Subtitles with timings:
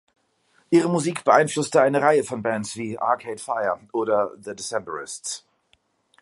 [0.71, 5.45] Ihre Musik beeinflusste eine Reihe von Bands wie Arcade Fire oder The Decemberists.